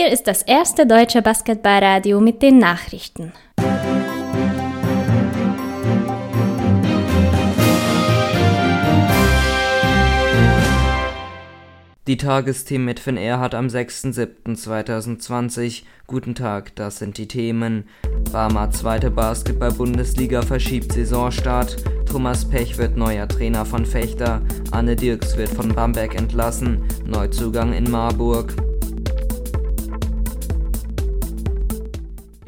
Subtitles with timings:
[0.00, 3.32] Hier ist das erste deutsche Basketballradio mit den Nachrichten.
[12.06, 15.82] Die Tagesthemen mit Finn Erhardt am 6.7.2020.
[16.06, 17.88] Guten Tag, das sind die Themen.
[18.30, 21.74] Barmer zweite Basketball-Bundesliga verschiebt Saisonstart.
[22.08, 24.42] Thomas Pech wird neuer Trainer von Fechter.
[24.70, 26.84] Anne Dirks wird von Bamberg entlassen.
[27.04, 28.54] Neuzugang in Marburg.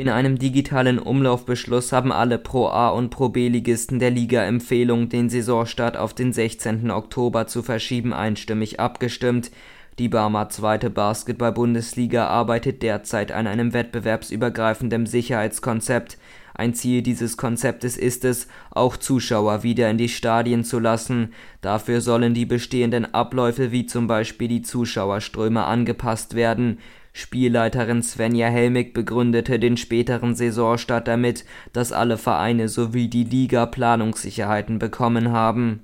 [0.00, 5.28] In einem digitalen Umlaufbeschluss haben alle Pro A und Pro B-Ligisten der Liga Empfehlung, den
[5.28, 6.90] Saisonstart auf den 16.
[6.90, 9.50] Oktober zu verschieben, einstimmig abgestimmt.
[9.98, 16.16] Die Barmer zweite Basketball-Bundesliga arbeitet derzeit an einem wettbewerbsübergreifenden Sicherheitskonzept.
[16.54, 21.34] Ein Ziel dieses Konzeptes ist es, auch Zuschauer wieder in die Stadien zu lassen.
[21.60, 26.78] Dafür sollen die bestehenden Abläufe wie zum Beispiel die Zuschauerströme angepasst werden.
[27.12, 34.78] Spielleiterin Svenja Helmig begründete den späteren Saisonstart damit, dass alle Vereine sowie die Liga Planungssicherheiten
[34.78, 35.80] bekommen haben.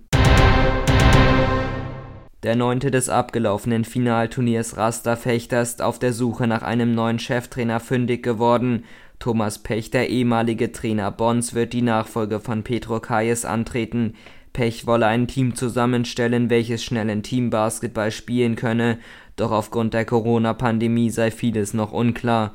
[2.42, 8.22] Der Neunte des abgelaufenen Finalturniers Rasterfechter ist auf der Suche nach einem neuen Cheftrainer fündig
[8.22, 8.84] geworden.
[9.18, 14.14] Thomas Pech, der ehemalige Trainer Bonns, wird die Nachfolge von Petro Kayes antreten.
[14.52, 18.98] Pech wolle ein Team zusammenstellen, welches schnell in Teambasketball spielen könne,
[19.37, 22.55] doch aufgrund der Corona-Pandemie sei vieles noch unklar.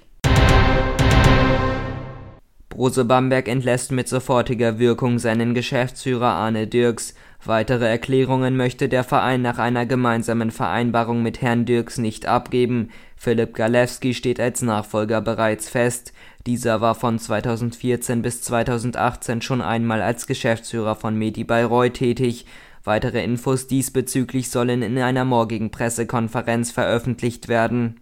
[2.69, 7.13] Brose Bamberg entlässt mit sofortiger Wirkung seinen Geschäftsführer Arne Dirks.
[7.43, 12.89] Weitere Erklärungen möchte der Verein nach einer gemeinsamen Vereinbarung mit Herrn Dirks nicht abgeben.
[13.17, 16.13] Philipp Galewski steht als Nachfolger bereits fest.
[16.45, 22.45] Dieser war von 2014 bis 2018 schon einmal als Geschäftsführer von Medi Bayreuth tätig.
[22.83, 27.99] Weitere Infos diesbezüglich sollen in einer morgigen Pressekonferenz veröffentlicht werden.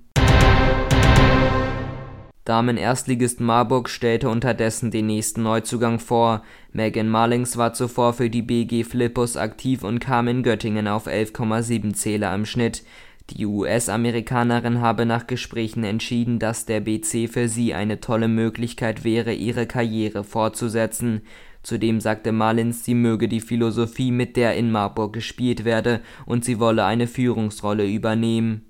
[2.45, 6.43] Damen-Erstligist Marburg stellte unterdessen den nächsten Neuzugang vor.
[6.71, 11.93] Megan Marlings war zuvor für die BG Flippus aktiv und kam in Göttingen auf 11,7
[11.93, 12.83] Zähler im Schnitt.
[13.29, 19.33] Die US-Amerikanerin habe nach Gesprächen entschieden, dass der BC für sie eine tolle Möglichkeit wäre,
[19.33, 21.21] ihre Karriere fortzusetzen.
[21.63, 26.59] Zudem sagte Malins, sie möge die Philosophie, mit der in Marburg gespielt werde, und sie
[26.59, 28.65] wolle eine Führungsrolle übernehmen.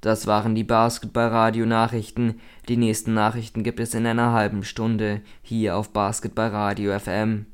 [0.00, 2.40] Das waren die Basketballradio-Nachrichten.
[2.68, 7.46] Die nächsten Nachrichten gibt es in einer halben Stunde hier auf Basketballradio FM.